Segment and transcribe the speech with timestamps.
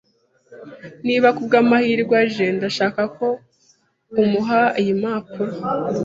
[1.05, 3.27] Niba kubwamahirwe aje, ndashaka ko
[4.21, 5.53] umuha iyi mpapuro.